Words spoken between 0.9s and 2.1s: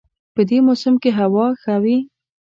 کې هوا ښه وي